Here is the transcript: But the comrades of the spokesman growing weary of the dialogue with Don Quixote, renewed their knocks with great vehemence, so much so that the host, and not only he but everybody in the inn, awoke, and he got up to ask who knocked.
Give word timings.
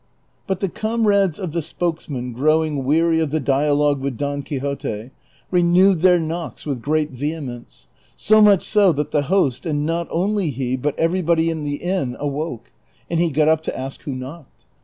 But 0.47 0.61
the 0.61 0.67
comrades 0.67 1.37
of 1.37 1.51
the 1.51 1.61
spokesman 1.61 2.33
growing 2.33 2.85
weary 2.85 3.19
of 3.19 3.29
the 3.29 3.39
dialogue 3.39 4.01
with 4.01 4.17
Don 4.17 4.41
Quixote, 4.41 5.11
renewed 5.51 5.99
their 5.99 6.17
knocks 6.19 6.65
with 6.65 6.81
great 6.81 7.11
vehemence, 7.11 7.85
so 8.15 8.41
much 8.41 8.63
so 8.63 8.91
that 8.93 9.11
the 9.11 9.21
host, 9.29 9.63
and 9.67 9.85
not 9.85 10.07
only 10.09 10.49
he 10.49 10.75
but 10.75 10.97
everybody 10.97 11.51
in 11.51 11.65
the 11.65 11.75
inn, 11.75 12.17
awoke, 12.19 12.71
and 13.11 13.19
he 13.19 13.29
got 13.29 13.47
up 13.47 13.61
to 13.61 13.77
ask 13.79 14.01
who 14.01 14.15
knocked. 14.15 14.65